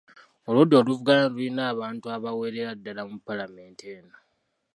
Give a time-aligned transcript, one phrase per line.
[0.49, 4.15] Oludda oluvuganya lulina abantu abawerera ddala mu Paalamenti eno.